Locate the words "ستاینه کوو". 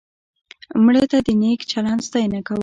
2.07-2.59